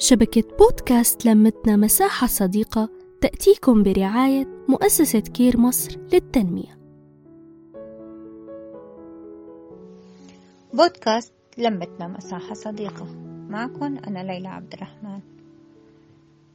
[0.00, 2.88] شبكة بودكاست لمتنا مساحة صديقة
[3.20, 6.78] تأتيكم برعاية مؤسسة كير مصر للتنمية.
[10.74, 13.06] بودكاست لمتنا مساحة صديقة.
[13.48, 15.20] معكم أنا ليلى عبد الرحمن.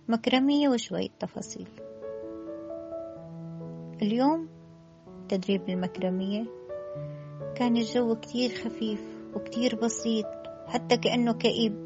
[0.07, 1.67] مكرمية وشوية تفاصيل.
[4.01, 4.47] اليوم
[5.29, 6.45] تدريب المكرمية.
[7.55, 9.01] كان الجو كتير خفيف
[9.35, 10.27] وكتير بسيط
[10.67, 11.82] حتى كأنه كئيب.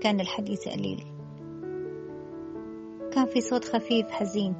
[0.00, 1.04] كان الحديث قليل.
[3.12, 4.54] كان في صوت خفيف حزين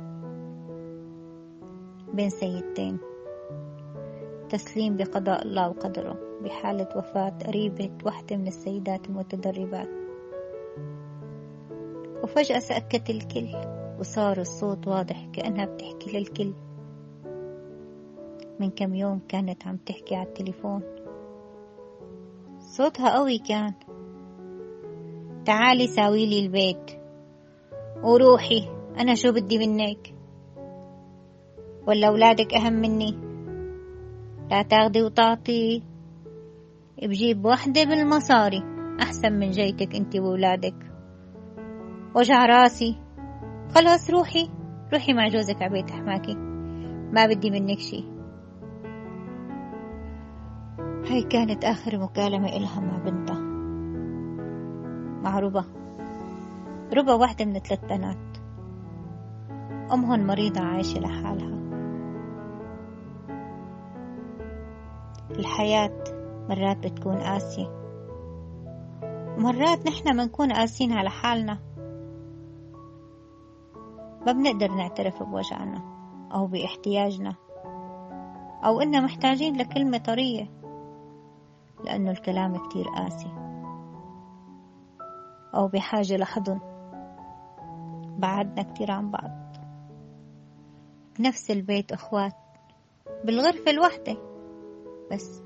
[2.14, 2.98] بين سيدتين.
[4.48, 9.88] تسليم بقضاء الله وقدره بحالة وفاة قريبة واحدة من السيدات المتدربات.
[12.22, 13.48] وفجأة سكت الكل
[14.00, 16.52] وصار الصوت واضح كأنها بتحكي للكل.
[18.60, 20.82] من كم يوم كانت عم تحكي على التليفون.
[22.58, 23.72] صوتها قوي كان.
[25.46, 26.91] تعالي ساوي لي البيت.
[28.02, 28.68] وروحي
[29.00, 30.14] أنا شو بدي منك؟
[31.86, 33.19] ولا أولادك أهم مني؟
[34.50, 35.83] لا تاخدي وتعطي.
[37.02, 38.62] بجيب وحدة بالمصاري
[39.02, 40.92] أحسن من جيتك أنت وولادك
[42.14, 42.97] وجع راسي.
[43.74, 44.50] خلاص روحي
[44.92, 46.34] روحي مع جوزك عبيت حماكي
[47.12, 48.05] ما بدي منك شي.
[51.11, 53.55] هاي كانت آخر مكالمة إلها مع بنتها.
[55.27, 55.64] مع ربا
[56.92, 58.16] ربا واحدة من ثلاث بنات.
[59.92, 61.56] أمهن مريضة عايشة لحالها.
[65.30, 66.05] الحياة
[66.48, 67.68] مرات بتكون قاسية.
[69.38, 71.58] مرات نحن منكون قاسين على حالنا.
[74.27, 75.83] ما بنقدر نعترف بوجعنا
[76.34, 77.34] أو باحتياجنا
[78.64, 80.50] أو إننا محتاجين لكلمة طرية
[81.84, 83.45] لأنه الكلام كتير قاسي.
[85.55, 86.61] أو بحاجة لحضن.
[88.19, 89.30] بعدنا كتير عن بعض.
[91.19, 92.34] بنفس البيت أخوات
[93.24, 94.17] بالغرفة الواحدة.
[95.12, 95.42] بس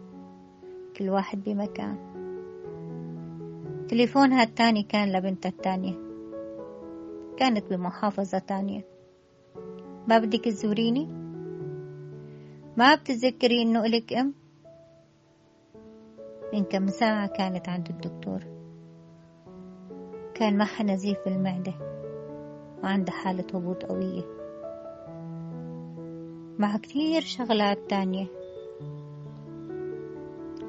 [0.96, 2.10] كل واحد بمكان.
[3.88, 5.94] تليفونها التاني كان لبنتها التانية.
[7.36, 8.84] كانت بمحافظة تانية.
[10.08, 11.06] ما بدك تزوريني؟
[12.76, 14.34] ما بتتذكري إنه إلك أم؟
[16.52, 18.59] من كم ساعة كانت عند الدكتور.
[20.40, 21.72] كان معها نزيف بالمعدة
[22.82, 24.22] وعندها حالة هبوط قوية.
[26.58, 28.26] مع كتير شغلات تانية.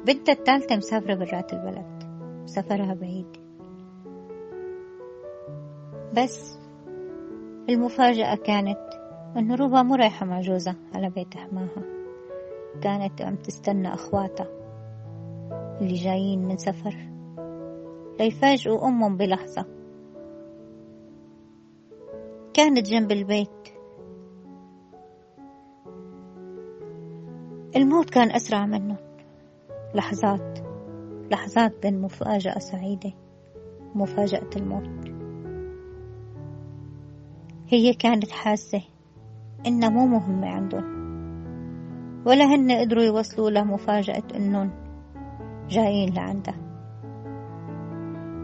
[0.05, 2.03] بنتها التالتة مسافرة برات البلد.
[2.45, 3.37] سفرها بعيد.
[6.17, 6.59] بس
[7.69, 8.89] المفاجأة كانت
[9.37, 11.83] إنه روبا مو رايحة مع جوزها على بيت حماها.
[12.81, 14.47] كانت عم تستنى أخواتها
[15.81, 17.10] اللي جايين من سفر.
[18.21, 19.65] ليفاجئوا أمهم بلحظة؟
[22.53, 23.67] كانت جنب البيت.
[27.75, 28.97] الموت كان أسرع منه.
[29.95, 30.59] لحظات
[31.31, 33.13] لحظات بين مفاجأة سعيدة
[33.95, 35.11] ومفاجأة الموت.
[37.67, 38.81] هي كانت حاسة
[39.67, 41.01] إنها مو مهمة عندهم
[42.25, 44.71] ولا هن قدروا يوصلوا له مفاجأة إنهم
[45.69, 46.70] جايين لعندها.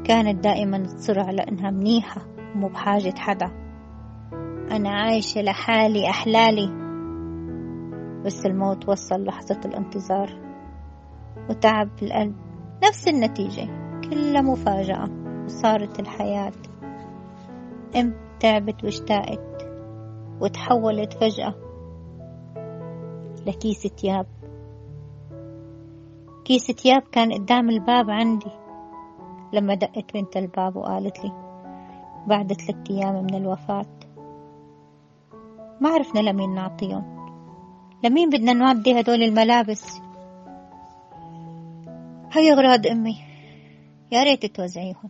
[0.07, 2.21] كانت دائما تصر على إنها منيحة
[2.55, 3.51] مو بحاجة حدا.
[4.71, 6.67] أنا عايشة لحالي أحلالي.
[8.25, 10.29] بس الموت وصل لحظة الانتظار.
[11.49, 12.35] وتعب القلب.
[12.83, 13.65] نفس النتيجة.
[14.09, 15.09] كلها مفاجأة.
[15.45, 16.51] وصارت الحياة
[17.95, 19.69] أم تعبت واشتاقت.
[20.41, 21.55] وتحولت فجأة
[23.47, 24.25] لكيس تياب
[26.45, 28.66] كيس تياب كان قدام الباب عندي.
[29.53, 31.31] لما دقت بنت الباب وقالت لي
[32.27, 33.85] بعد ثلاثة أيام من الوفاة
[35.81, 37.17] ما عرفنا لمين نعطيهم.
[38.03, 39.99] لمين بدنا نودي هدول الملابس؟
[42.31, 43.15] هاي أغراض أمي
[44.11, 45.09] يا ريت توزعيهم.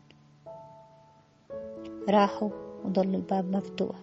[2.10, 2.50] راحوا
[2.86, 3.96] وضل الباب مفتوح.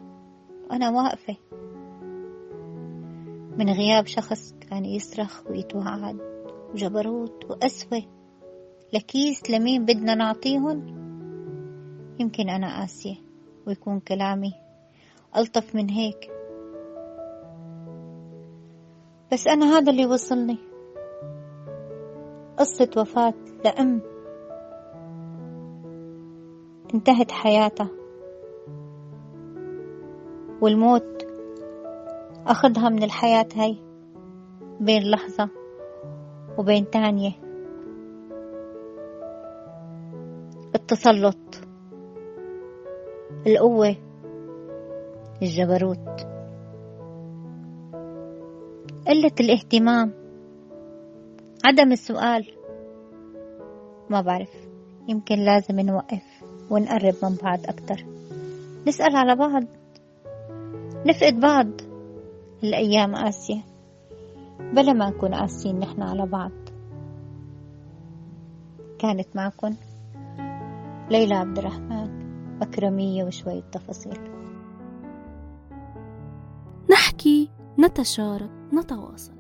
[0.71, 1.37] وأنا واقفة.
[3.59, 6.19] من غياب شخص كان يصرخ ويتوعد
[6.73, 8.03] وجبروت وقسوة
[8.93, 11.05] لكيس لمين بدنا نعطيهن
[12.19, 13.17] يمكن أنا قاسية
[13.67, 14.53] ويكون كلامي
[15.37, 16.31] ألطف من هيك.
[19.33, 20.59] بس أنا هذا اللي وصلني.
[22.59, 23.35] قصة وفاة
[23.65, 24.01] لأم.
[26.95, 27.89] انتهت حياتها.
[30.61, 31.27] والموت
[32.47, 33.77] أخذها من الحياة هاي
[34.81, 35.49] بين لحظة
[36.59, 37.44] وبين تانية.
[40.75, 41.37] التسلط
[43.47, 43.97] القوة
[45.43, 46.27] الجبروت.
[49.07, 50.13] قلة الاهتمام
[51.65, 52.47] عدم السؤال.
[54.11, 54.51] ما بعرف
[55.09, 56.23] يمكن لازم نوقف
[56.71, 58.05] ونقرب من بعض أكتر.
[58.87, 59.63] نسأل على بعض
[61.07, 61.67] نفقد بعض
[62.63, 63.61] الأيام قاسية.
[64.61, 66.51] بلا ما نكون قاسيين نحن على بعض.
[68.99, 69.75] كانت معكم
[71.11, 72.25] ليلى عبد الرحمن
[72.63, 74.19] أكرمية وشوية تفاصيل.
[76.91, 79.34] نحكي نتشارك نتواصل.